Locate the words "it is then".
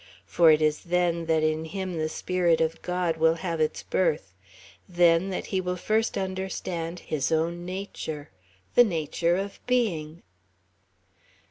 0.49-1.27